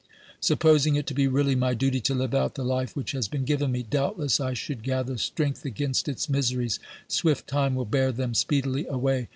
[0.39, 3.45] Supposing it to be really my duty to live out the life which has been
[3.45, 8.33] given me, doubtless I should gather strength against its miseries; swift time will bear them
[8.33, 9.29] speedily away.